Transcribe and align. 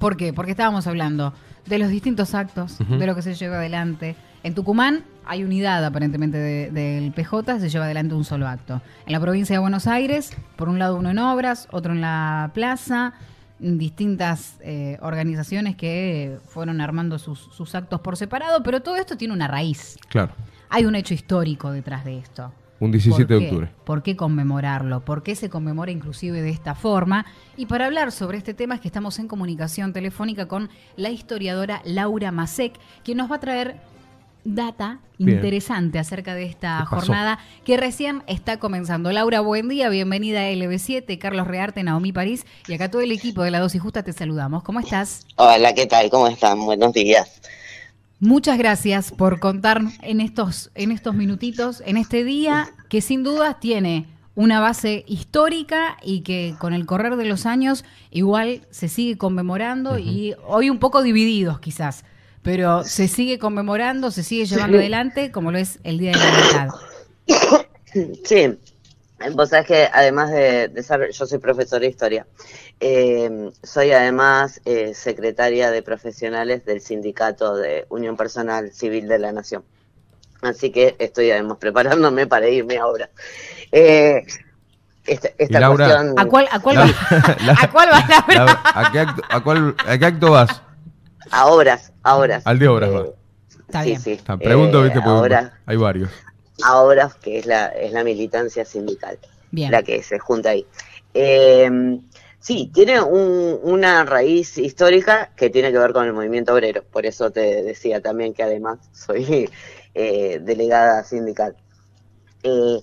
¿Por 0.00 0.16
qué? 0.16 0.32
Porque 0.32 0.52
estábamos 0.52 0.86
hablando 0.86 1.34
de 1.66 1.78
los 1.78 1.90
distintos 1.90 2.34
actos, 2.34 2.78
de 2.78 3.06
lo 3.06 3.14
que 3.14 3.20
se 3.20 3.34
lleva 3.34 3.58
adelante. 3.58 4.16
En 4.42 4.54
Tucumán 4.54 5.04
hay 5.26 5.44
unidad 5.44 5.84
aparentemente 5.84 6.38
del 6.38 7.12
PJ, 7.12 7.60
se 7.60 7.68
lleva 7.68 7.84
adelante 7.84 8.14
un 8.14 8.24
solo 8.24 8.48
acto. 8.48 8.80
En 9.04 9.12
la 9.12 9.20
provincia 9.20 9.54
de 9.54 9.60
Buenos 9.60 9.86
Aires, 9.86 10.32
por 10.56 10.70
un 10.70 10.78
lado 10.78 10.96
uno 10.96 11.10
en 11.10 11.18
obras, 11.18 11.68
otro 11.70 11.92
en 11.92 12.00
la 12.00 12.50
plaza, 12.54 13.12
distintas 13.58 14.56
eh, 14.62 14.96
organizaciones 15.02 15.76
que 15.76 16.38
fueron 16.46 16.80
armando 16.80 17.18
sus, 17.18 17.38
sus 17.38 17.74
actos 17.74 18.00
por 18.00 18.16
separado, 18.16 18.62
pero 18.62 18.80
todo 18.80 18.96
esto 18.96 19.18
tiene 19.18 19.34
una 19.34 19.48
raíz. 19.48 19.98
Claro. 20.08 20.32
Hay 20.70 20.86
un 20.86 20.94
hecho 20.94 21.12
histórico 21.12 21.72
detrás 21.72 22.06
de 22.06 22.16
esto. 22.16 22.54
Un 22.80 22.90
17 22.90 23.34
de 23.34 23.44
octubre. 23.44 23.70
¿Por 23.84 24.02
qué 24.02 24.16
conmemorarlo? 24.16 25.04
¿Por 25.04 25.22
qué 25.22 25.34
se 25.34 25.50
conmemora 25.50 25.90
inclusive 25.90 26.40
de 26.40 26.48
esta 26.48 26.74
forma? 26.74 27.26
Y 27.58 27.66
para 27.66 27.84
hablar 27.84 28.10
sobre 28.10 28.38
este 28.38 28.54
tema 28.54 28.74
es 28.74 28.80
que 28.80 28.88
estamos 28.88 29.18
en 29.18 29.28
comunicación 29.28 29.92
telefónica 29.92 30.48
con 30.48 30.70
la 30.96 31.10
historiadora 31.10 31.82
Laura 31.84 32.32
Masek, 32.32 32.72
quien 33.04 33.18
nos 33.18 33.30
va 33.30 33.36
a 33.36 33.40
traer 33.40 33.76
data 34.44 35.00
interesante 35.18 35.98
acerca 35.98 36.34
de 36.34 36.44
esta 36.44 36.86
jornada 36.86 37.38
que 37.64 37.76
recién 37.76 38.22
está 38.26 38.58
comenzando. 38.58 39.12
Laura, 39.12 39.40
buen 39.40 39.68
día, 39.68 39.90
bienvenida 39.90 40.40
a 40.40 40.50
LB7, 40.50 41.18
Carlos 41.18 41.46
Rearte, 41.46 41.82
Naomi 41.82 42.12
París 42.12 42.46
y 42.66 42.72
acá 42.72 42.90
todo 42.90 43.02
el 43.02 43.12
equipo 43.12 43.42
de 43.42 43.50
La 43.50 43.60
Dosis 43.60 43.82
Justa 43.82 44.02
te 44.02 44.14
saludamos. 44.14 44.62
¿Cómo 44.62 44.80
estás? 44.80 45.26
Hola, 45.36 45.74
¿qué 45.74 45.84
tal? 45.84 46.08
¿Cómo 46.08 46.28
están? 46.28 46.64
Buenos 46.64 46.94
días. 46.94 47.42
Muchas 48.20 48.58
gracias 48.58 49.12
por 49.12 49.40
contar 49.40 49.80
en 50.02 50.20
estos, 50.20 50.70
en 50.74 50.92
estos 50.92 51.14
minutitos, 51.14 51.82
en 51.86 51.96
este 51.96 52.22
día 52.22 52.68
que 52.90 53.00
sin 53.00 53.22
dudas 53.22 53.58
tiene 53.60 54.06
una 54.34 54.60
base 54.60 55.04
histórica 55.06 55.96
y 56.02 56.20
que 56.20 56.54
con 56.58 56.74
el 56.74 56.84
correr 56.84 57.16
de 57.16 57.24
los 57.24 57.46
años 57.46 57.82
igual 58.10 58.66
se 58.70 58.90
sigue 58.90 59.16
conmemorando 59.16 59.98
y 59.98 60.34
hoy 60.46 60.68
un 60.68 60.78
poco 60.78 61.02
divididos 61.02 61.60
quizás, 61.60 62.04
pero 62.42 62.84
se 62.84 63.08
sigue 63.08 63.38
conmemorando, 63.38 64.10
se 64.10 64.22
sigue 64.22 64.44
llevando 64.44 64.76
adelante 64.76 65.32
como 65.32 65.50
lo 65.50 65.56
es 65.56 65.78
el 65.82 65.96
Día 65.96 66.12
de 66.12 66.18
la 66.18 66.30
Libertad. 66.30 66.68
Sí, 68.24 68.58
vos 69.34 69.50
sabés 69.50 69.66
que 69.66 69.88
además 69.92 70.30
de, 70.30 70.82
ser, 70.82 71.10
yo 71.10 71.26
soy 71.26 71.38
profesora 71.38 71.80
de 71.80 71.88
historia, 71.88 72.26
eh, 72.80 73.50
soy 73.62 73.92
además 73.92 74.60
eh, 74.64 74.94
secretaria 74.94 75.70
de 75.70 75.82
profesionales 75.82 76.64
del 76.64 76.80
sindicato 76.80 77.56
de 77.56 77.86
Unión 77.90 78.16
Personal 78.16 78.72
Civil 78.72 79.08
de 79.08 79.18
la 79.18 79.32
Nación. 79.32 79.62
Así 80.42 80.70
que 80.70 80.96
estoy 80.98 81.30
además 81.30 81.58
preparándome 81.58 82.26
para 82.26 82.48
irme 82.48 82.78
ahora. 82.78 83.10
Eh, 83.70 84.24
esta, 85.06 85.28
cuestión... 85.68 86.18
¿A 86.18 86.24
cuál, 86.26 86.48
a 86.50 86.60
cuál, 86.60 86.78
va, 86.78 86.84
¿A 87.62 87.70
cuál 87.70 87.88
vas, 87.90 88.08
Laura? 88.08 88.62
¿a, 88.64 88.92
qué 88.92 89.00
acto, 89.00 89.22
a, 89.28 89.42
cuál, 89.42 89.74
¿A 89.86 89.98
qué 89.98 90.06
acto 90.06 90.30
vas? 90.30 90.62
A 91.30 91.46
obras, 91.46 91.92
a 92.02 92.16
obras. 92.16 92.46
Al 92.46 92.58
de 92.58 92.68
obras, 92.68 92.90
va. 92.90 93.06
Está 93.48 93.82
bien. 93.82 94.00
Sí. 94.00 94.18
Pregunto, 94.42 94.82
viste, 94.82 95.00
porque 95.00 95.36
hay 95.66 95.76
varios. 95.76 96.10
A 96.64 96.82
obras, 96.82 97.14
que 97.14 97.38
es 97.38 97.46
la, 97.46 97.66
es 97.66 97.92
la 97.92 98.04
militancia 98.04 98.64
sindical, 98.64 99.18
la 99.52 99.82
que 99.82 100.02
se 100.02 100.18
junta 100.18 100.50
ahí. 100.50 100.66
Eh, 101.14 101.98
Sí, 102.40 102.70
tiene 102.72 103.02
una 103.02 104.04
raíz 104.06 104.56
histórica 104.56 105.30
que 105.36 105.50
tiene 105.50 105.70
que 105.70 105.78
ver 105.78 105.92
con 105.92 106.06
el 106.06 106.14
movimiento 106.14 106.54
obrero. 106.54 106.82
Por 106.90 107.04
eso 107.04 107.30
te 107.30 107.62
decía 107.62 108.00
también 108.00 108.32
que 108.32 108.42
además 108.42 108.78
soy 108.92 109.50
eh, 109.94 110.40
delegada 110.42 111.04
sindical. 111.04 111.54
Eh, 112.42 112.80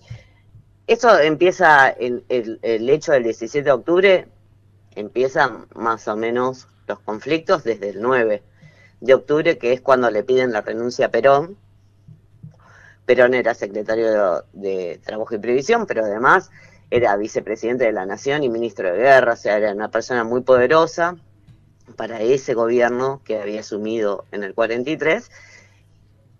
esto 0.86 1.20
empieza, 1.20 1.90
el, 1.90 2.24
el, 2.30 2.90
hecho 2.90 3.14
del 3.14 3.24
17 3.24 3.64
de 3.64 3.72
octubre, 3.72 4.28
empieza 4.96 5.66
más 5.74 6.08
o 6.08 6.16
menos 6.16 6.68
los 6.88 7.00
conflictos 7.00 7.64
desde 7.64 7.90
el 7.90 8.02
9 8.02 8.44
de 9.02 9.14
octubre, 9.16 9.58
que 9.58 9.74
es 9.74 9.82
cuando 9.82 10.12
le 10.12 10.24
piden 10.24 10.54
la 10.54 10.62
renuncia 10.62 11.08
a 11.08 11.12
Perón. 11.12 11.58
Perón 13.08 13.34
era 13.34 13.54
secretario 13.54 14.44
de 14.52 15.00
Trabajo 15.06 15.34
y 15.34 15.38
Previsión, 15.38 15.86
pero 15.88 16.04
además 16.04 16.52
era 16.92 17.16
vicepresidente 17.16 17.86
de 17.86 17.94
la 17.94 18.06
Nación 18.06 18.44
y 18.44 18.50
ministro 18.50 18.92
de 18.92 18.98
Guerra, 18.98 19.34
o 19.34 19.38
sea, 19.38 19.56
era 19.56 19.72
una 19.72 19.90
persona 19.90 20.26
muy 20.26 20.42
poderosa 20.42 21.16
para 21.96 22.20
ese 22.20 22.54
gobierno 22.54 23.22
que 23.24 23.40
había 23.40 23.62
asumido 23.62 24.26
en 24.34 24.44
el 24.44 24.54
43, 24.54 25.32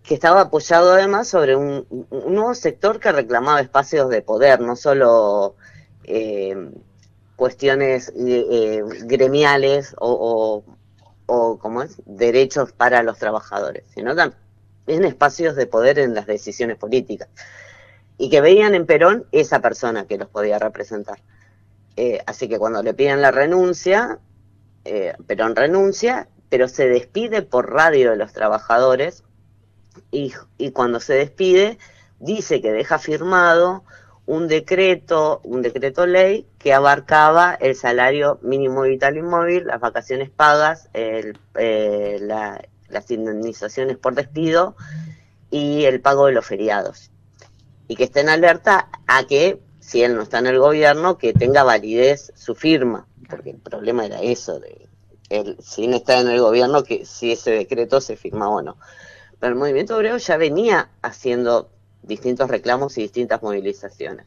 que 0.02 0.12
estaba 0.12 0.42
apoyado 0.42 0.92
además 0.92 1.28
sobre 1.28 1.56
un, 1.56 1.86
nuevo 2.10 2.54
sector 2.54 3.00
que 3.00 3.12
reclamaba 3.12 3.62
espacios 3.62 4.10
de 4.10 4.20
poder, 4.20 4.60
no 4.60 4.76
solo 4.76 5.54
eh, 6.04 6.70
cuestiones 7.36 8.12
eh, 8.14 8.82
gremiales 9.04 9.96
o, 9.98 10.64
o, 11.24 11.82
es, 11.82 11.96
derechos 12.04 12.72
para 12.72 13.02
los 13.02 13.16
trabajadores, 13.16 13.84
sino 13.94 14.14
también 14.14 14.47
espacios 14.88 15.56
de 15.56 15.66
poder 15.66 15.98
en 15.98 16.14
las 16.14 16.26
decisiones 16.26 16.76
políticas 16.76 17.28
y 18.18 18.30
que 18.30 18.40
veían 18.40 18.74
en 18.74 18.84
Perón 18.84 19.26
esa 19.32 19.60
persona 19.60 20.06
que 20.06 20.18
los 20.18 20.28
podía 20.28 20.58
representar. 20.58 21.20
Eh, 21.96 22.20
así 22.26 22.48
que 22.48 22.58
cuando 22.58 22.82
le 22.82 22.94
piden 22.94 23.22
la 23.22 23.30
renuncia, 23.30 24.18
eh, 24.84 25.14
Perón 25.26 25.54
renuncia, 25.56 26.28
pero 26.48 26.68
se 26.68 26.88
despide 26.88 27.42
por 27.42 27.72
radio 27.72 28.10
de 28.10 28.16
los 28.16 28.32
trabajadores 28.32 29.24
y, 30.10 30.32
cuando 30.72 31.00
se 31.00 31.14
despide 31.14 31.78
dice 32.18 32.60
que 32.60 32.72
deja 32.72 32.98
firmado 32.98 33.84
un 34.26 34.48
decreto, 34.48 35.40
un 35.44 35.62
decreto 35.62 36.06
ley 36.06 36.46
que 36.58 36.74
abarcaba 36.74 37.54
el 37.54 37.74
salario 37.74 38.38
mínimo 38.42 38.82
vital 38.82 39.16
inmóvil, 39.16 39.66
las 39.66 39.80
vacaciones 39.80 40.28
pagas, 40.30 40.88
eh, 40.92 41.32
las 42.88 43.10
indemnizaciones 43.10 43.96
por 43.96 44.14
despido 44.14 44.76
y 45.50 45.84
el 45.84 46.00
pago 46.00 46.26
de 46.26 46.32
los 46.32 46.46
feriados 46.46 47.10
y 47.88 47.96
que 47.96 48.04
esté 48.04 48.20
en 48.20 48.28
alerta 48.28 48.90
a 49.06 49.26
que, 49.26 49.60
si 49.80 50.02
él 50.02 50.14
no 50.14 50.22
está 50.22 50.38
en 50.38 50.46
el 50.46 50.58
gobierno, 50.58 51.16
que 51.16 51.32
tenga 51.32 51.64
validez 51.64 52.32
su 52.36 52.54
firma, 52.54 53.06
porque 53.28 53.50
el 53.50 53.56
problema 53.56 54.04
era 54.04 54.20
eso, 54.20 54.60
de 54.60 54.88
él, 55.30 55.56
no 55.56 55.96
está 55.96 56.20
en 56.20 56.28
el 56.28 56.40
gobierno, 56.40 56.84
que 56.84 57.06
si 57.06 57.32
ese 57.32 57.50
decreto 57.50 58.00
se 58.00 58.16
firma 58.16 58.50
o 58.50 58.60
no. 58.60 58.76
Pero 59.40 59.54
el 59.54 59.58
movimiento 59.58 59.96
obrero 59.96 60.18
ya 60.18 60.36
venía 60.36 60.90
haciendo 61.00 61.70
distintos 62.02 62.50
reclamos 62.50 62.98
y 62.98 63.02
distintas 63.02 63.42
movilizaciones. 63.42 64.26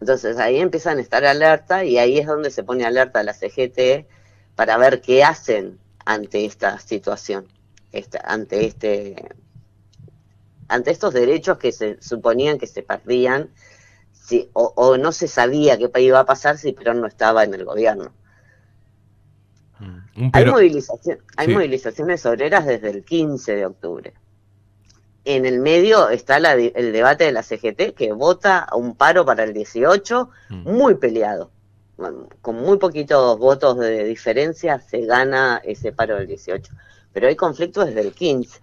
Entonces 0.00 0.38
ahí 0.38 0.58
empiezan 0.58 0.98
a 0.98 1.00
estar 1.00 1.24
alerta 1.24 1.84
y 1.84 1.98
ahí 1.98 2.18
es 2.18 2.26
donde 2.26 2.50
se 2.50 2.62
pone 2.62 2.84
alerta 2.84 3.22
la 3.22 3.34
CGT 3.34 4.06
para 4.54 4.76
ver 4.76 5.00
qué 5.00 5.24
hacen 5.24 5.78
ante 6.08 6.46
esta 6.46 6.78
situación, 6.78 7.46
ante 8.24 8.64
este 8.64 9.14
ante 10.68 10.90
estos 10.90 11.12
derechos 11.12 11.58
que 11.58 11.70
se 11.70 12.00
suponían 12.00 12.58
que 12.58 12.66
se 12.66 12.82
perdían 12.82 13.50
si, 14.12 14.48
o, 14.54 14.96
no 14.96 15.12
se 15.12 15.28
sabía 15.28 15.76
qué 15.76 15.90
iba 16.00 16.20
a 16.20 16.24
pasar 16.24 16.56
si 16.56 16.72
Perón 16.72 17.02
no 17.02 17.06
estaba 17.06 17.44
en 17.44 17.52
el 17.52 17.64
gobierno. 17.66 18.12
Mm, 19.80 20.30
hay, 20.32 20.46
movilización, 20.46 21.18
hay 21.36 21.48
movilizaciones 21.48 22.24
obreras 22.24 22.64
desde 22.64 22.88
el 22.88 23.04
15 23.04 23.56
de 23.56 23.66
octubre. 23.66 24.14
En 25.26 25.44
el 25.44 25.60
medio 25.60 26.08
está 26.08 26.38
el 26.38 26.92
debate 26.92 27.24
de 27.24 27.32
la 27.32 27.42
CGT 27.42 27.94
que 27.94 28.12
vota 28.14 28.60
a 28.60 28.76
un 28.76 28.96
paro 28.96 29.26
para 29.26 29.44
el 29.44 29.52
18, 29.52 30.30
mm. 30.48 30.70
muy 30.70 30.94
peleado. 30.94 31.50
Con 32.40 32.56
muy 32.56 32.78
poquitos 32.78 33.38
votos 33.38 33.78
de 33.78 34.04
diferencia 34.04 34.78
se 34.78 35.04
gana 35.04 35.60
ese 35.64 35.92
paro 35.92 36.16
del 36.16 36.28
18. 36.28 36.72
Pero 37.12 37.26
hay 37.26 37.36
conflictos 37.36 37.86
desde 37.86 38.02
el 38.02 38.12
15. 38.12 38.60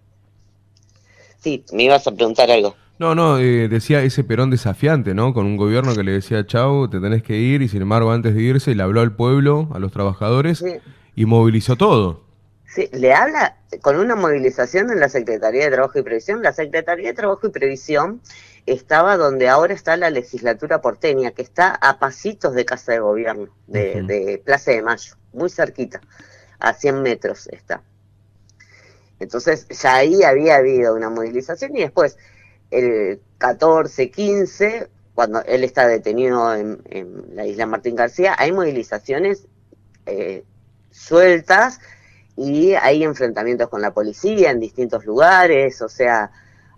Sí, 1.38 1.64
me 1.74 1.84
ibas 1.84 2.08
a 2.08 2.12
preguntar 2.12 2.50
algo. 2.50 2.76
No, 2.98 3.14
no, 3.14 3.40
eh, 3.40 3.68
decía 3.68 4.02
ese 4.04 4.24
Perón 4.24 4.50
desafiante, 4.50 5.14
¿no? 5.14 5.34
Con 5.34 5.46
un 5.46 5.58
gobierno 5.58 5.94
que 5.94 6.04
le 6.04 6.14
decía, 6.14 6.46
chau, 6.46 6.88
te 6.90 7.02
tenés 7.02 7.24
que 7.24 7.36
ir, 7.36 7.62
y 7.62 7.68
sin 7.68 7.82
embargo 7.82 8.12
antes 8.12 8.34
de 8.34 8.42
irse 8.42 8.74
le 8.74 8.82
habló 8.84 9.02
al 9.02 9.16
pueblo, 9.16 9.68
a 9.74 9.80
los 9.80 9.92
trabajadores, 9.92 10.64
y 11.14 11.26
movilizó 11.26 11.76
todo. 11.76 12.24
Sí, 12.66 12.90
le 12.94 13.14
habla 13.14 13.58
con 13.82 13.98
una 13.98 14.16
movilización 14.16 14.92
en 14.92 15.00
la 15.00 15.10
Secretaría 15.10 15.66
de 15.66 15.72
Trabajo 15.72 16.00
y 16.00 16.04
Previsión. 16.04 16.42
La 16.42 16.54
Secretaría 16.54 17.10
de 17.10 17.14
Trabajo 17.14 17.48
y 17.48 17.52
Previsión 17.52 18.22
estaba 18.66 19.18
donde 19.18 19.48
ahora 19.48 19.74
está 19.74 19.96
la 19.98 20.10
legislatura 20.10 20.82
porteña, 20.82 21.32
que 21.32 21.42
está 21.42 21.76
a 21.76 22.00
pasitos 22.00 22.54
de 22.54 22.66
Casa 22.66 22.94
de 22.94 23.00
Gobierno, 23.00 23.56
de, 23.68 24.02
de 24.02 24.42
Plaza 24.44 24.72
de 24.72 24.82
Mayo, 24.82 25.16
muy 25.34 25.50
cerquita, 25.50 26.02
a 26.60 26.74
100 26.74 27.02
metros 27.02 27.48
está. 27.52 27.84
Entonces 29.20 29.68
ya 29.70 29.96
ahí 29.96 30.24
había 30.24 30.58
habido 30.58 30.96
una 30.96 31.10
movilización 31.10 31.76
y 31.76 31.82
después 31.82 32.18
el 32.72 33.22
14, 33.38 34.12
15, 34.12 34.90
cuando 35.14 35.42
él 35.44 35.64
está 35.64 35.88
detenido 35.88 36.54
en, 36.54 36.82
la 37.34 37.46
isla 37.46 37.66
Martín 37.66 37.96
García, 37.96 38.36
hay 38.38 38.52
movilizaciones 38.52 39.48
eh, 40.06 40.44
sueltas 40.92 41.80
y 42.36 42.74
hay 42.74 43.04
enfrentamientos 43.04 43.70
con 43.70 43.82
la 43.82 43.94
policía 43.94 44.52
en 44.52 44.60
distintos 44.60 45.06
lugares, 45.06 45.82
o 45.82 45.88
sea, 45.88 46.32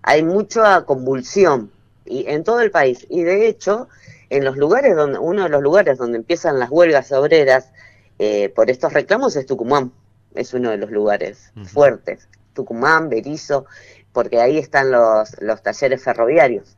hay 0.03 0.23
mucha 0.23 0.85
convulsión 0.85 1.71
y 2.07 2.25
en 2.27 2.43
todo 2.43 2.61
el 2.61 2.71
país. 2.71 3.05
Y 3.09 3.23
de 3.23 3.47
hecho, 3.47 3.87
en 4.29 4.43
los 4.43 4.57
lugares 4.57 4.95
donde, 4.95 5.19
uno 5.19 5.43
de 5.43 5.49
los 5.49 5.61
lugares 5.61 5.97
donde 5.97 6.17
empiezan 6.17 6.59
las 6.59 6.69
huelgas 6.69 7.11
obreras 7.11 7.71
eh, 8.19 8.49
por 8.49 8.69
estos 8.69 8.93
reclamos 8.93 9.35
es 9.35 9.45
Tucumán, 9.45 9.91
es 10.33 10.53
uno 10.53 10.71
de 10.71 10.77
los 10.77 10.91
lugares 10.91 11.51
fuertes. 11.65 12.27
Tucumán, 12.53 13.09
Berizo, 13.09 13.65
porque 14.11 14.41
ahí 14.41 14.57
están 14.57 14.91
los, 14.91 15.39
los 15.41 15.61
talleres 15.61 16.03
ferroviarios 16.03 16.77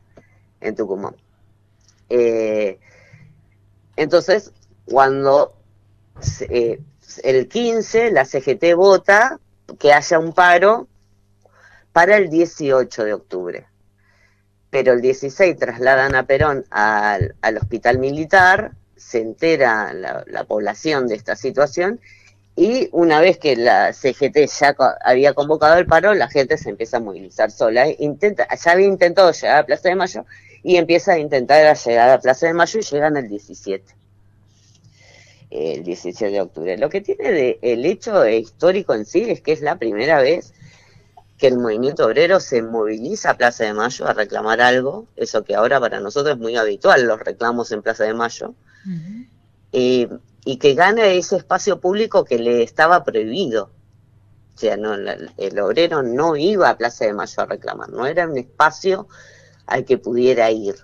en 0.60 0.74
Tucumán. 0.74 1.16
Eh, 2.10 2.78
entonces, 3.96 4.52
cuando 4.84 5.54
eh, 6.48 6.80
el 7.22 7.48
15 7.48 8.10
la 8.10 8.24
CGT 8.24 8.74
vota 8.76 9.40
que 9.78 9.92
haya 9.92 10.18
un 10.18 10.32
paro 10.32 10.88
para 11.92 12.16
el 12.16 12.28
18 12.30 13.04
de 13.04 13.14
octubre. 13.14 13.66
Pero 14.70 14.92
el 14.92 15.00
16 15.00 15.56
trasladan 15.56 16.14
a 16.14 16.26
Perón 16.26 16.64
al, 16.70 17.34
hospital 17.60 17.98
militar, 17.98 18.72
se 18.96 19.20
entera 19.20 19.92
la, 19.92 20.44
población 20.44 21.08
de 21.08 21.16
esta 21.16 21.36
situación 21.36 22.00
y 22.56 22.88
una 22.92 23.20
vez 23.20 23.38
que 23.38 23.56
la 23.56 23.92
CGT 23.92 24.46
ya 24.46 24.76
había 25.04 25.32
convocado 25.34 25.78
el 25.78 25.86
paro, 25.86 26.14
la 26.14 26.28
gente 26.28 26.58
se 26.58 26.70
empieza 26.70 26.98
a 26.98 27.00
movilizar 27.00 27.50
sola. 27.50 27.86
Intenta, 27.98 28.46
ya 28.54 28.72
había 28.72 28.86
intentado 28.86 29.32
llegar 29.32 29.60
a 29.60 29.66
Plaza 29.66 29.88
de 29.88 29.94
Mayo 29.94 30.24
y 30.62 30.76
empieza 30.76 31.12
a 31.12 31.18
intentar 31.18 31.76
llegar 31.76 32.10
a 32.10 32.20
Plaza 32.20 32.46
de 32.46 32.54
Mayo 32.54 32.78
y 32.78 32.82
llegan 32.82 33.16
el 33.16 33.28
17 33.28 34.00
el 35.50 35.82
17 35.82 36.30
de 36.30 36.40
octubre. 36.40 36.78
Lo 36.78 36.88
que 36.88 37.00
tiene 37.00 37.32
de, 37.32 37.58
el 37.62 37.84
hecho 37.84 38.26
histórico 38.28 38.94
en 38.94 39.04
sí 39.04 39.26
es 39.28 39.40
que 39.40 39.52
es 39.52 39.60
la 39.60 39.76
primera 39.76 40.20
vez 40.20 40.54
que 41.40 41.46
el 41.46 41.58
movimiento 41.58 42.04
obrero 42.04 42.38
se 42.38 42.60
moviliza 42.60 43.30
a 43.30 43.36
Plaza 43.38 43.64
de 43.64 43.72
Mayo 43.72 44.06
a 44.06 44.12
reclamar 44.12 44.60
algo, 44.60 45.06
eso 45.16 45.42
que 45.42 45.54
ahora 45.54 45.80
para 45.80 45.98
nosotros 45.98 46.34
es 46.34 46.38
muy 46.38 46.54
habitual, 46.56 47.04
los 47.04 47.18
reclamos 47.18 47.72
en 47.72 47.80
Plaza 47.80 48.04
de 48.04 48.12
Mayo, 48.12 48.54
y 49.72 50.56
que 50.58 50.74
gane 50.74 51.16
ese 51.16 51.36
espacio 51.36 51.80
público 51.80 52.24
que 52.26 52.38
le 52.38 52.62
estaba 52.62 53.04
prohibido. 53.04 53.70
O 54.54 54.58
sea, 54.58 54.76
no, 54.76 54.94
el 54.94 55.58
obrero 55.60 56.02
no 56.02 56.36
iba 56.36 56.68
a 56.68 56.76
Plaza 56.76 57.06
de 57.06 57.14
Mayo 57.14 57.42
a 57.42 57.46
reclamar, 57.46 57.88
no 57.88 58.06
era 58.06 58.28
un 58.28 58.36
espacio 58.36 59.08
al 59.66 59.86
que 59.86 59.96
pudiera 59.96 60.50
ir. 60.50 60.74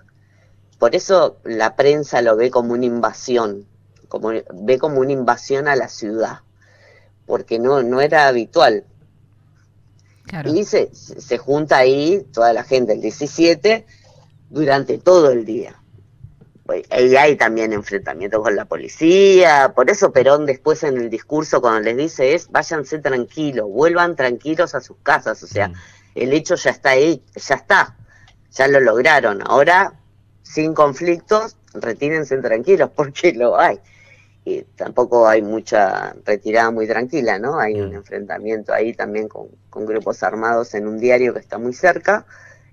Por 0.79 0.95
eso 0.95 1.37
la 1.43 1.75
prensa 1.75 2.23
lo 2.23 2.35
ve 2.35 2.49
como 2.49 2.73
una 2.73 2.85
invasión, 2.85 3.67
como, 4.07 4.29
ve 4.29 4.79
como 4.79 5.01
una 5.01 5.11
invasión 5.11 5.67
a 5.67 5.75
la 5.75 5.87
ciudad, 5.87 6.39
porque 7.27 7.59
no, 7.59 7.83
no 7.83 8.01
era 8.01 8.27
habitual. 8.27 8.85
Y 10.45 10.63
se, 10.65 10.89
se 10.93 11.37
junta 11.37 11.77
ahí 11.77 12.25
toda 12.33 12.53
la 12.53 12.63
gente 12.63 12.93
el 12.93 13.01
17 13.01 13.85
durante 14.49 14.97
todo 14.97 15.31
el 15.31 15.45
día. 15.45 15.75
Y 16.99 17.15
hay 17.15 17.37
también 17.37 17.71
enfrentamientos 17.71 18.41
con 18.41 18.55
la 18.55 18.65
policía, 18.65 19.71
por 19.73 19.89
eso 19.89 20.11
Perón 20.11 20.45
después 20.45 20.83
en 20.83 20.97
el 20.97 21.09
discurso 21.09 21.61
cuando 21.61 21.79
les 21.81 21.95
dice 21.95 22.35
es 22.35 22.49
váyanse 22.51 22.99
tranquilos, 22.99 23.69
vuelvan 23.69 24.17
tranquilos 24.17 24.75
a 24.75 24.81
sus 24.81 24.97
casas, 25.01 25.41
o 25.43 25.47
sea, 25.47 25.69
mm. 25.69 25.75
el 26.15 26.33
hecho 26.33 26.55
ya 26.55 26.71
está 26.71 26.89
ahí, 26.89 27.23
ya 27.35 27.55
está, 27.55 27.95
ya 28.51 28.67
lo 28.67 28.81
lograron, 28.81 29.41
ahora 29.47 29.93
sin 30.43 30.73
conflictos, 30.73 31.55
retírense 31.73 32.37
tranquilos 32.39 32.89
porque 32.95 33.31
lo 33.31 33.57
hay 33.57 33.79
y 34.47 34.61
tampoco 34.77 35.27
hay 35.27 35.41
mucha 35.41 36.15
retirada 36.23 36.71
muy 36.71 36.87
tranquila, 36.87 37.37
¿no? 37.37 37.59
Hay 37.59 37.81
un 37.81 37.89
mm. 37.89 37.95
enfrentamiento 37.95 38.73
ahí 38.73 38.93
también 38.93 39.27
con, 39.27 39.49
grupos 39.85 40.23
armados 40.23 40.73
en 40.73 40.87
un 40.87 40.97
diario 40.97 41.33
que 41.33 41.39
está 41.39 41.57
muy 41.57 41.73
cerca, 41.73 42.25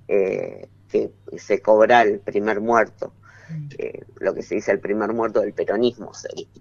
eh, 0.07 0.69
que 0.89 1.11
se 1.37 1.61
cobra 1.61 2.03
el 2.03 2.21
primer 2.21 2.61
muerto, 2.61 3.13
mm. 3.49 3.69
eh, 3.77 4.05
lo 4.21 4.33
que 4.35 4.43
se 4.43 4.55
dice 4.55 4.71
el 4.71 4.79
primer 4.79 5.13
muerto 5.13 5.41
del 5.41 5.53
peronismo, 5.53 6.13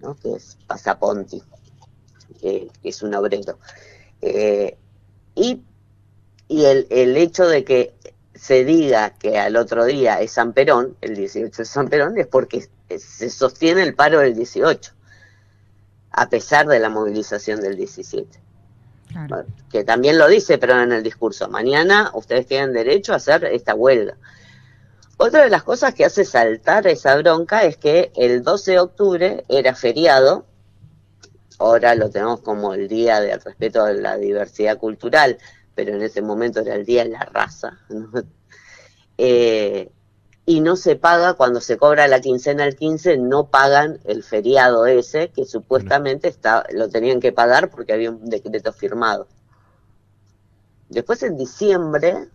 ¿no? 0.02 0.16
Que 0.16 0.32
es 0.32 0.58
Pasaponti, 0.66 1.40
que 2.40 2.68
es 2.82 3.02
un 3.04 3.14
obrero. 3.14 3.60
Eh, 4.20 4.76
y 5.36 5.62
y 6.48 6.64
el, 6.64 6.86
el 6.90 7.16
hecho 7.16 7.46
de 7.46 7.64
que 7.64 7.94
se 8.34 8.64
diga 8.64 9.10
que 9.10 9.38
al 9.38 9.56
otro 9.56 9.84
día 9.84 10.20
es 10.20 10.32
San 10.32 10.52
Perón, 10.52 10.96
el 11.00 11.14
18 11.14 11.62
es 11.62 11.68
San 11.68 11.88
Perón, 11.88 12.18
es 12.18 12.26
porque 12.26 12.66
se 12.98 13.30
sostiene 13.30 13.82
el 13.82 13.94
paro 13.94 14.18
del 14.18 14.34
18 14.34 14.92
a 16.16 16.28
pesar 16.28 16.66
de 16.66 16.78
la 16.78 16.88
movilización 16.88 17.60
del 17.60 17.76
17. 17.76 18.40
Que 19.70 19.84
también 19.84 20.18
lo 20.18 20.26
dice 20.28 20.58
pero 20.58 20.80
en 20.80 20.92
el 20.92 21.02
discurso. 21.02 21.48
Mañana 21.48 22.10
ustedes 22.14 22.46
tienen 22.46 22.72
derecho 22.72 23.12
a 23.12 23.16
hacer 23.16 23.44
esta 23.44 23.74
huelga. 23.74 24.16
Otra 25.16 25.44
de 25.44 25.50
las 25.50 25.62
cosas 25.62 25.94
que 25.94 26.04
hace 26.04 26.24
saltar 26.24 26.86
esa 26.86 27.16
bronca 27.16 27.62
es 27.62 27.76
que 27.76 28.10
el 28.16 28.42
12 28.42 28.72
de 28.72 28.80
octubre 28.80 29.44
era 29.48 29.74
feriado, 29.74 30.44
ahora 31.58 31.94
lo 31.94 32.10
tenemos 32.10 32.40
como 32.40 32.74
el 32.74 32.88
día 32.88 33.20
del 33.20 33.40
respeto 33.40 33.84
a 33.84 33.92
la 33.92 34.16
diversidad 34.16 34.78
cultural, 34.78 35.38
pero 35.76 35.94
en 35.94 36.02
ese 36.02 36.20
momento 36.20 36.60
era 36.60 36.74
el 36.74 36.84
día 36.84 37.04
de 37.04 37.10
la 37.10 37.24
raza. 37.24 37.78
Eh, 39.16 39.92
y 40.46 40.60
no 40.60 40.76
se 40.76 40.96
paga 40.96 41.34
cuando 41.34 41.60
se 41.60 41.78
cobra 41.78 42.06
la 42.06 42.20
quincena 42.20 42.64
el 42.64 42.76
15, 42.76 43.16
no 43.18 43.46
pagan 43.46 43.98
el 44.04 44.22
feriado 44.22 44.86
ese 44.86 45.30
que 45.30 45.46
supuestamente 45.46 46.28
está, 46.28 46.64
lo 46.72 46.90
tenían 46.90 47.20
que 47.20 47.32
pagar 47.32 47.70
porque 47.70 47.94
había 47.94 48.10
un 48.10 48.28
decreto 48.28 48.72
firmado. 48.72 49.26
Después 50.90 51.22
en 51.22 51.38
diciembre 51.38 52.28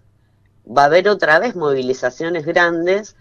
va 0.65 0.83
a 0.83 0.85
haber 0.85 1.07
otra 1.07 1.39
vez 1.39 1.55
movilizaciones 1.55 2.45
grandes 2.45 3.15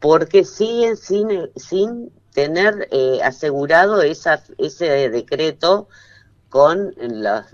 porque 0.00 0.44
siguen 0.44 0.96
sin, 0.96 1.50
sin 1.54 2.10
tener 2.32 2.88
eh, 2.90 3.20
asegurado 3.22 4.02
esa, 4.02 4.42
ese 4.58 5.08
decreto 5.08 5.88
con 6.48 6.94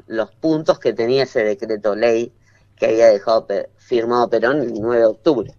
los 0.06 0.30
puntos 0.36 0.78
que 0.78 0.92
tenía 0.92 1.24
ese 1.24 1.44
decreto 1.44 1.94
ley 1.94 2.32
que 2.76 2.86
había 2.86 3.08
dejado 3.08 3.46
firmado 3.76 4.28
Perón 4.30 4.62
el 4.62 4.74
9 4.74 4.98
de 4.98 5.06
octubre. 5.06 5.54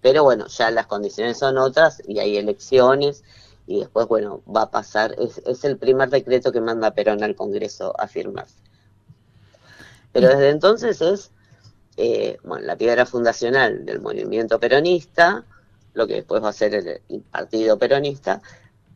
Pero 0.00 0.24
bueno, 0.24 0.46
ya 0.46 0.70
las 0.70 0.86
condiciones 0.86 1.38
son 1.38 1.58
otras 1.58 2.02
y 2.06 2.18
hay 2.18 2.36
elecciones 2.36 3.22
y 3.66 3.80
después, 3.80 4.06
bueno, 4.08 4.42
va 4.44 4.62
a 4.62 4.70
pasar, 4.70 5.14
es, 5.18 5.38
es 5.46 5.64
el 5.64 5.76
primer 5.76 6.10
decreto 6.10 6.52
que 6.52 6.60
manda 6.60 6.92
Perón 6.92 7.22
al 7.22 7.36
Congreso 7.36 7.94
a 8.00 8.08
firmarse. 8.08 8.56
Pero 10.12 10.28
desde 10.28 10.50
entonces 10.50 11.00
es 11.00 11.30
eh, 12.02 12.38
bueno, 12.44 12.64
la 12.64 12.76
piedra 12.76 13.04
fundacional 13.04 13.84
del 13.84 14.00
movimiento 14.00 14.58
peronista, 14.58 15.44
lo 15.92 16.06
que 16.06 16.14
después 16.14 16.42
va 16.42 16.48
a 16.48 16.52
ser 16.54 16.74
el, 16.74 17.22
partido 17.30 17.78
peronista, 17.78 18.40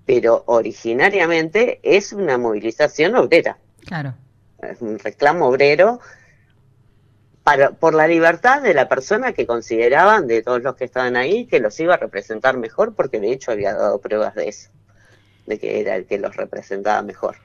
pero 0.07 0.43
originariamente 0.47 1.81
es 1.83 2.15
una 2.15 2.39
movilización 2.39 3.15
obrera. 3.17 3.59
Claro. 3.85 4.15
Es 4.59 4.81
un 4.81 4.99
reclamo 4.99 5.49
obrero 5.49 6.01
por 7.79 7.95
la 7.95 8.09
libertad 8.09 8.63
de 8.63 8.73
la 8.73 8.89
persona 8.89 9.33
que 9.33 9.47
consideraban, 9.47 10.27
de 10.27 10.43
todos 10.43 10.63
los 10.63 10.77
que 10.77 10.85
estaban 10.85 11.17
ahí, 11.17 11.47
que 11.47 11.61
los 11.61 11.79
iba 11.79 11.95
a 11.95 11.99
representar 11.99 12.57
mejor, 12.57 12.95
porque 12.95 13.21
de 13.21 13.33
hecho 13.33 13.53
había 13.53 13.75
dado 13.75 14.01
pruebas 14.01 14.35
de 14.35 14.49
eso, 14.49 14.71
de 15.47 15.59
que 15.59 15.81
era 15.81 15.95
el 15.97 16.07
que 16.07 16.19
los 16.19 16.37
representaba 16.37 17.03
mejor. 17.03 17.37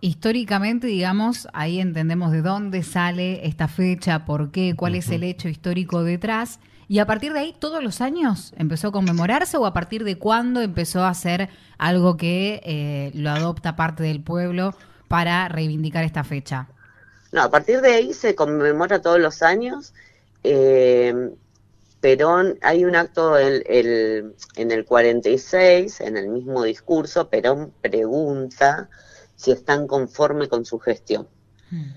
Históricamente, 0.00 0.86
digamos, 0.86 1.48
ahí 1.52 1.80
entendemos 1.80 2.32
de 2.32 2.42
dónde 2.42 2.82
sale 2.82 3.46
esta 3.46 3.68
fecha, 3.68 4.24
por 4.24 4.50
qué, 4.50 4.74
cuál 4.76 4.94
es 4.94 5.10
el 5.10 5.22
hecho 5.22 5.48
histórico 5.48 6.02
detrás. 6.02 6.58
Y 6.88 7.00
a 7.00 7.06
partir 7.06 7.32
de 7.32 7.40
ahí, 7.40 7.54
todos 7.58 7.82
los 7.82 8.00
años 8.00 8.54
empezó 8.56 8.88
a 8.88 8.92
conmemorarse 8.92 9.56
o 9.56 9.66
a 9.66 9.72
partir 9.72 10.04
de 10.04 10.16
cuándo 10.16 10.60
empezó 10.60 11.04
a 11.04 11.12
ser 11.14 11.48
algo 11.78 12.16
que 12.16 12.60
eh, 12.64 13.10
lo 13.14 13.30
adopta 13.30 13.74
parte 13.74 14.02
del 14.02 14.22
pueblo 14.22 14.74
para 15.08 15.48
reivindicar 15.48 16.04
esta 16.04 16.24
fecha. 16.24 16.68
No, 17.32 17.42
a 17.42 17.50
partir 17.50 17.80
de 17.80 17.94
ahí 17.94 18.12
se 18.12 18.34
conmemora 18.34 19.00
todos 19.00 19.18
los 19.20 19.42
años. 19.42 19.94
Eh, 20.42 21.30
Perón, 22.00 22.58
hay 22.62 22.84
un 22.84 22.94
acto 22.94 23.38
en 23.38 23.62
el, 23.66 24.34
en 24.54 24.70
el 24.70 24.84
46, 24.84 26.00
en 26.02 26.16
el 26.16 26.28
mismo 26.28 26.62
discurso, 26.62 27.28
Perón 27.28 27.72
pregunta 27.80 28.88
si 29.34 29.50
están 29.50 29.86
conforme 29.86 30.48
con 30.48 30.64
su 30.64 30.78
gestión. 30.78 31.26
Hmm. 31.70 31.94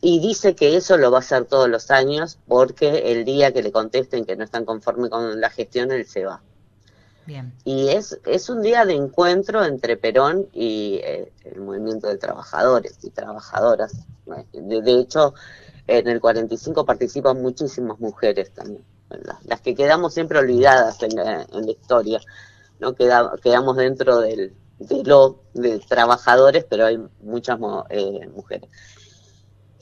Y 0.00 0.20
dice 0.20 0.54
que 0.54 0.76
eso 0.76 0.96
lo 0.96 1.10
va 1.10 1.18
a 1.18 1.20
hacer 1.20 1.44
todos 1.44 1.68
los 1.68 1.90
años 1.90 2.38
porque 2.48 3.12
el 3.12 3.24
día 3.24 3.52
que 3.52 3.62
le 3.62 3.70
contesten 3.70 4.24
que 4.24 4.34
no 4.34 4.44
están 4.44 4.64
conforme 4.64 5.10
con 5.10 5.40
la 5.40 5.50
gestión, 5.50 5.92
él 5.92 6.06
se 6.06 6.24
va. 6.24 6.42
Y 7.64 7.88
es, 7.88 8.18
es 8.26 8.48
un 8.48 8.62
día 8.62 8.84
de 8.84 8.94
encuentro 8.94 9.64
entre 9.64 9.96
Perón 9.96 10.48
y 10.52 11.00
eh, 11.04 11.32
el 11.44 11.60
movimiento 11.60 12.08
de 12.08 12.16
trabajadores 12.16 12.98
y 13.02 13.10
trabajadoras. 13.10 13.92
De, 14.52 15.00
hecho, 15.00 15.34
en 15.86 16.08
el 16.08 16.20
45 16.20 16.84
participan 16.84 17.40
muchísimas 17.40 17.98
mujeres 18.00 18.52
también, 18.52 18.84
las, 19.44 19.60
que 19.60 19.74
quedamos 19.74 20.14
siempre 20.14 20.38
olvidadas 20.38 21.02
en 21.02 21.16
la, 21.16 21.46
historia, 21.68 22.20
no 22.78 22.94
quedamos 22.94 23.76
dentro 23.76 24.20
del, 24.20 24.54
de 24.78 25.02
lo 25.04 25.40
de 25.52 25.80
trabajadores, 25.80 26.64
pero 26.68 26.86
hay 26.86 26.98
muchas 27.22 27.58
eh, 27.90 28.28
mujeres. 28.28 28.70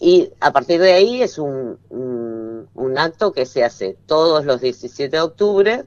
Y 0.01 0.31
a 0.41 0.53
partir 0.53 0.81
de 0.81 0.93
ahí 0.93 1.23
es 1.23 1.39
un, 1.39 1.79
un 1.91 2.99
acto 2.99 3.33
que 3.33 3.47
se 3.47 3.65
hace 3.65 3.99
todos 4.07 4.45
los 4.45 4.61
17 4.61 5.17
de 5.17 5.21
octubre 5.21 5.85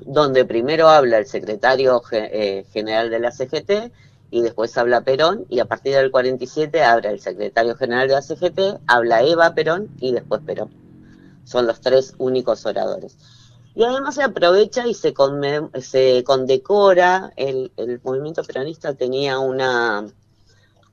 donde 0.00 0.44
primero 0.44 0.88
habla 0.88 1.18
el 1.18 1.26
secretario 1.26 2.02
eh, 2.12 2.64
general 2.72 3.10
de 3.10 3.20
la 3.20 3.30
CGT 3.30 3.92
y 4.30 4.42
después 4.42 4.76
habla 4.76 5.02
Perón, 5.02 5.46
y 5.48 5.60
a 5.60 5.64
partir 5.64 5.94
del 5.94 6.10
47 6.10 6.82
habla 6.82 7.10
el 7.10 7.20
secretario 7.20 7.74
general 7.76 8.08
de 8.08 8.14
la 8.14 8.22
CGT, 8.22 8.80
habla 8.86 9.22
Eva 9.22 9.54
Perón 9.54 9.88
y 10.00 10.12
después 10.12 10.42
Perón. 10.44 10.70
Son 11.44 11.66
los 11.66 11.80
tres 11.80 12.14
únicos 12.18 12.66
oradores. 12.66 13.16
Y 13.74 13.84
además 13.84 14.16
se 14.16 14.22
aprovecha 14.24 14.86
y 14.86 14.94
se, 14.94 15.14
se 15.80 16.24
condecora, 16.24 17.32
el, 17.36 17.72
el, 17.76 18.00
movimiento 18.02 18.42
peronista 18.42 18.94
tenía 18.94 19.38
una, 19.38 20.04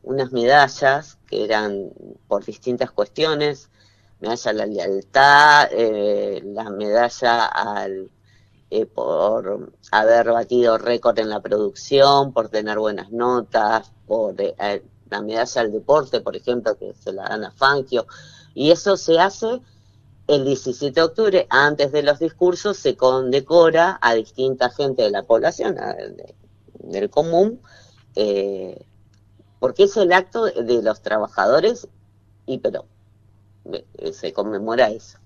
unas 0.03 0.31
medallas 0.31 1.17
que 1.27 1.43
eran 1.43 1.89
por 2.27 2.45
distintas 2.45 2.91
cuestiones, 2.91 3.69
medalla 4.19 4.51
a 4.51 4.53
la 4.53 4.65
lealtad, 4.65 5.67
eh, 5.71 6.41
la 6.45 6.69
medalla 6.69 7.45
al 7.45 8.11
eh, 8.75 8.85
por 8.85 9.71
haber 9.89 10.31
batido 10.31 10.77
récord 10.77 11.17
en 11.19 11.29
la 11.29 11.39
producción, 11.39 12.33
por 12.33 12.49
tener 12.49 12.77
buenas 12.77 13.09
notas, 13.09 13.89
por 14.05 14.35
eh, 14.37 14.83
la 15.09 15.21
medalla 15.21 15.61
al 15.61 15.71
deporte, 15.71 16.19
por 16.19 16.35
ejemplo, 16.35 16.77
que 16.77 16.93
se 16.93 17.13
la 17.13 17.23
dan 17.23 17.45
a 17.45 17.51
Fangio. 17.51 18.05
Y 18.53 18.71
eso 18.71 18.97
se 18.97 19.17
hace 19.17 19.61
el 20.27 20.43
17 20.43 20.93
de 20.93 21.01
octubre, 21.01 21.47
antes 21.49 21.93
de 21.93 22.03
los 22.03 22.19
discursos, 22.19 22.75
se 22.75 22.97
condecora 22.97 23.97
a 24.01 24.13
distinta 24.13 24.69
gente 24.69 25.03
de 25.03 25.11
la 25.11 25.23
población, 25.23 25.77
del 26.79 27.09
común, 27.09 27.61
eh, 28.17 28.83
porque 29.61 29.83
es 29.83 29.95
el 29.95 30.11
acto 30.11 30.43
de 30.43 30.81
los 30.81 31.01
trabajadores 31.01 31.87
y 32.45 32.57
pero 32.57 32.85
se 34.11 34.33
conmemora 34.33 34.89
eso. 34.89 35.17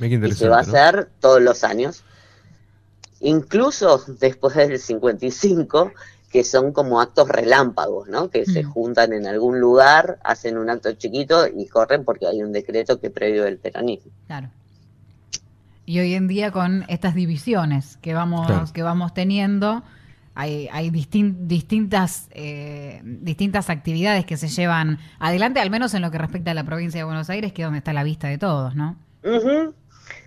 y 0.00 0.32
se 0.32 0.48
va 0.48 0.58
a 0.58 0.60
hacer 0.60 1.10
todos 1.20 1.42
los 1.42 1.62
años 1.62 2.04
incluso 3.20 4.02
después 4.18 4.54
del 4.54 4.78
55, 4.78 5.92
que 6.30 6.44
son 6.44 6.72
como 6.72 7.00
actos 7.00 7.28
relámpagos, 7.28 8.08
¿no? 8.08 8.30
Que 8.30 8.44
se 8.44 8.64
mm. 8.64 8.70
juntan 8.70 9.12
en 9.12 9.26
algún 9.26 9.60
lugar, 9.60 10.18
hacen 10.22 10.58
un 10.58 10.68
acto 10.70 10.92
chiquito 10.92 11.46
y 11.46 11.66
corren 11.66 12.04
porque 12.04 12.26
hay 12.26 12.42
un 12.42 12.52
decreto 12.52 13.00
que 13.00 13.10
previo 13.10 13.46
el 13.46 13.58
peronismo. 13.58 14.12
Claro. 14.26 14.50
Y 15.86 16.00
hoy 16.00 16.12
en 16.14 16.28
día 16.28 16.52
con 16.52 16.84
estas 16.88 17.14
divisiones 17.14 17.96
que 18.02 18.12
vamos, 18.12 18.72
que 18.72 18.82
vamos 18.82 19.14
teniendo, 19.14 19.82
hay, 20.34 20.68
hay 20.70 20.90
distintas, 20.90 22.28
eh, 22.32 23.00
distintas 23.02 23.70
actividades 23.70 24.26
que 24.26 24.36
se 24.36 24.48
llevan 24.48 24.98
adelante, 25.18 25.60
al 25.60 25.70
menos 25.70 25.94
en 25.94 26.02
lo 26.02 26.10
que 26.10 26.18
respecta 26.18 26.50
a 26.50 26.54
la 26.54 26.64
provincia 26.64 27.00
de 27.00 27.04
Buenos 27.04 27.30
Aires, 27.30 27.54
que 27.54 27.62
es 27.62 27.66
donde 27.66 27.78
está 27.78 27.94
la 27.94 28.04
vista 28.04 28.28
de 28.28 28.36
todos, 28.36 28.76
¿no? 28.76 28.96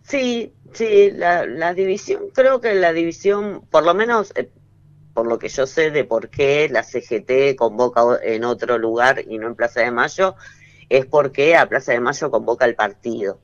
Sí, 0.03 0.53
sí, 0.73 1.11
la, 1.11 1.73
división, 1.73 2.29
creo 2.33 2.59
que 2.59 2.73
la 2.75 2.93
división, 2.93 3.65
por 3.69 3.85
lo 3.85 3.93
menos 3.93 4.33
eh, 4.35 4.49
por 5.13 5.27
lo 5.27 5.39
que 5.39 5.49
yo 5.49 5.67
sé 5.67 5.91
de 5.91 6.03
por 6.05 6.29
qué 6.29 6.69
la 6.69 6.83
CGT 6.83 7.55
convoca 7.57 8.01
en 8.23 8.43
otro 8.43 8.77
lugar 8.77 9.23
y 9.27 9.37
no 9.37 9.47
en 9.47 9.55
Plaza 9.55 9.81
de 9.81 9.91
Mayo, 9.91 10.35
es 10.89 11.05
porque 11.05 11.55
a 11.55 11.67
Plaza 11.67 11.91
de 11.93 11.99
Mayo 11.99 12.31
convoca 12.31 12.65
el 12.65 12.75
partido. 12.75 13.39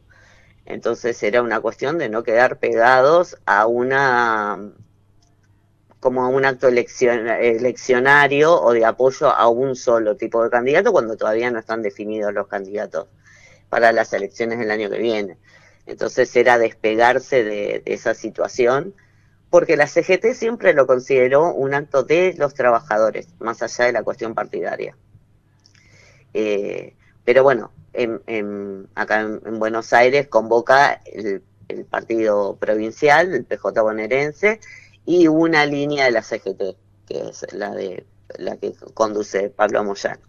Entonces 0.65 1.21
era 1.23 1.41
una 1.41 1.61
cuestión 1.61 1.97
de 1.97 2.09
no 2.09 2.23
quedar 2.23 2.59
pegados 2.59 3.37
a 3.45 3.67
una 3.67 4.71
como 5.99 6.23
a 6.23 6.27
un 6.27 6.45
acto 6.45 6.67
eleccionario 6.67 8.61
o 8.61 8.71
de 8.71 8.85
apoyo 8.85 9.29
a 9.29 9.47
un 9.49 9.75
solo 9.75 10.15
tipo 10.15 10.43
de 10.43 10.49
candidato 10.49 10.91
cuando 10.91 11.17
todavía 11.17 11.49
no 11.51 11.59
están 11.59 11.81
definidos 11.81 12.33
los 12.33 12.47
candidatos 12.47 13.07
para 13.69 13.91
las 13.91 14.13
elecciones 14.13 14.59
del 14.59 14.71
año 14.71 14.89
que 14.89 14.99
viene. 14.99 15.37
Entonces 15.87 16.35
era 16.35 16.59
despegarse 16.59 17.43
de, 17.43 17.81
esa 17.85 18.13
situación, 18.13 18.93
porque 19.49 19.77
la 19.77 19.87
CGT 19.87 20.33
siempre 20.33 20.73
lo 20.73 20.85
consideró 20.85 21.53
un 21.53 21.73
acto 21.73 22.03
de 22.03 22.35
los 22.37 22.53
trabajadores, 22.53 23.29
más 23.39 23.63
allá 23.63 23.85
de 23.85 23.93
la 23.93 24.03
cuestión 24.03 24.35
partidaria. 24.35 24.95
Eh, 26.33 26.93
pero 27.23 27.43
bueno, 27.43 27.71
acá 28.95 29.21
en, 29.21 29.59
Buenos 29.59 29.93
Aires 29.93 30.27
convoca 30.27 31.01
el, 31.05 31.41
partido 31.89 32.57
provincial, 32.57 33.33
el 33.33 33.45
PJ 33.45 33.81
bonaerense, 33.81 34.59
y 35.05 35.27
una 35.27 35.65
línea 35.65 36.05
de 36.05 36.11
la 36.11 36.21
CGT, 36.21 36.75
que 37.07 37.29
es 37.29 37.45
la 37.53 37.71
de 37.71 38.05
la 38.37 38.57
que 38.57 38.73
conduce 38.93 39.49
Pablo 39.49 39.83
Moyano. 39.83 40.21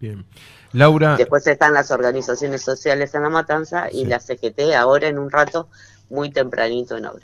Bien. 0.00 0.24
Laura. 0.72 1.16
Después 1.16 1.46
están 1.46 1.74
las 1.74 1.90
organizaciones 1.90 2.62
sociales 2.62 3.14
en 3.14 3.22
la 3.22 3.28
matanza 3.28 3.88
y 3.92 4.06
la 4.06 4.18
CGT 4.18 4.74
ahora 4.76 5.08
en 5.08 5.18
un 5.18 5.30
rato 5.30 5.68
muy 6.08 6.30
tempranito 6.30 6.96
en 6.96 7.06
obra. 7.06 7.22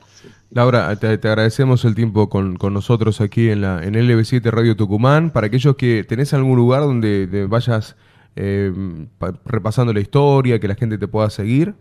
Laura, 0.50 0.94
te, 0.96 1.08
agradecemos 1.08 1.84
el 1.84 1.94
tiempo 1.94 2.28
con, 2.28 2.58
nosotros 2.70 3.20
aquí 3.20 3.50
en 3.50 3.62
la 3.62 3.82
en 3.82 3.94
LB7 3.94 4.50
Radio 4.50 4.76
Tucumán. 4.76 5.30
Para 5.30 5.46
aquellos 5.46 5.76
que 5.76 6.04
tenés 6.04 6.34
algún 6.34 6.56
lugar 6.56 6.82
donde 6.82 7.46
vayas 7.48 7.96
eh, 8.36 8.72
repasando 9.44 9.92
la 9.92 10.00
historia, 10.00 10.60
que 10.60 10.68
la 10.68 10.74
gente 10.74 10.98
te 10.98 11.08
pueda 11.08 11.30
seguir. 11.30 11.74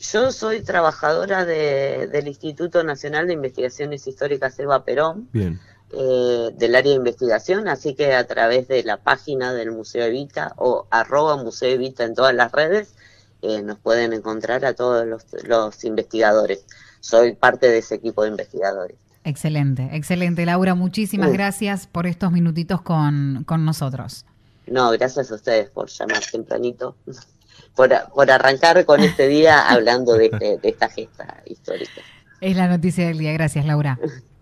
Yo 0.00 0.30
soy 0.30 0.62
trabajadora 0.62 1.44
del 1.44 2.28
Instituto 2.28 2.84
Nacional 2.84 3.26
de 3.26 3.32
Investigaciones 3.32 4.06
Históricas 4.06 4.58
Eva 4.58 4.84
Perón. 4.84 5.28
Bien 5.32 5.58
eh, 5.96 6.50
del 6.54 6.74
área 6.74 6.90
de 6.90 6.96
investigación, 6.96 7.68
así 7.68 7.94
que 7.94 8.14
a 8.14 8.26
través 8.26 8.68
de 8.68 8.82
la 8.82 8.96
página 8.96 9.52
del 9.52 9.70
Museo 9.70 10.04
Evita 10.04 10.52
o 10.56 10.86
arroba 10.90 11.36
Museo 11.36 11.70
Evita 11.70 12.04
en 12.04 12.14
todas 12.14 12.34
las 12.34 12.50
redes, 12.52 12.94
eh, 13.42 13.62
nos 13.62 13.78
pueden 13.78 14.12
encontrar 14.12 14.64
a 14.64 14.74
todos 14.74 15.06
los, 15.06 15.84
investigadores. 15.84 16.64
Soy 17.00 17.34
parte 17.34 17.68
de 17.68 17.78
ese 17.78 17.96
equipo 17.96 18.22
de 18.22 18.30
investigadores. 18.30 18.96
Excelente, 19.22 19.90
excelente. 19.92 20.44
Laura, 20.46 20.74
muchísimas 20.74 21.32
gracias 21.32 21.86
por 21.86 22.06
estos 22.06 22.32
minutitos 22.32 22.82
con, 22.82 23.44
nosotros. 23.46 24.26
No, 24.66 24.90
gracias 24.92 25.30
a 25.30 25.34
ustedes 25.34 25.70
por 25.70 25.88
llamar 25.88 26.22
tempranito, 26.30 26.96
por, 27.76 27.90
por 28.14 28.30
arrancar 28.30 28.84
con 28.84 29.00
este 29.00 29.28
día 29.28 29.68
hablando 29.68 30.14
de, 30.14 30.26
este, 30.26 30.58
de 30.58 30.68
esta 30.68 30.88
gesta 30.88 31.42
histórica. 31.46 32.00
Es 32.40 32.56
la 32.56 32.68
noticia 32.68 33.06
del 33.06 33.18
día. 33.18 33.32
Gracias, 33.32 33.64
Laura. 33.64 33.98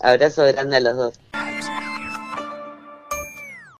Abrazo 0.00 0.44
grande 0.44 0.76
a 0.76 0.80
los 0.80 0.96
dos. 0.96 1.20